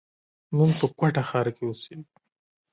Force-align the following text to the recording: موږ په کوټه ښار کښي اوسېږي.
موږ 0.55 0.69
په 0.79 0.85
کوټه 0.97 1.21
ښار 1.29 1.47
کښي 1.55 1.63
اوسېږي. 1.67 2.05